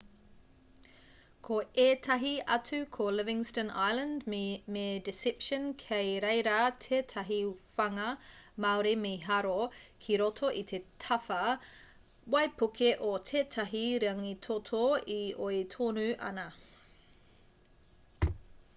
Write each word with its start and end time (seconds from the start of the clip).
ko 1.47 1.57
ētahi 1.81 2.29
atu 2.53 2.77
ko 2.95 3.05
livingston 3.17 3.67
island 3.81 4.23
me 4.75 4.79
deception 5.09 5.67
kei 5.83 6.09
reira 6.25 6.55
tētahi 6.85 7.37
whanga 7.65 8.07
māori 8.65 8.95
mīharo 9.03 9.53
ki 10.07 10.17
roto 10.23 10.49
i 10.63 10.65
te 10.73 10.81
tawhā 11.05 11.53
waipuke 12.37 12.91
o 13.11 13.13
tētahi 13.33 13.85
rangitoto 14.07 14.81
e 15.19 15.21
oi 15.49 15.61
tonu 15.77 16.09
ana 16.33 16.49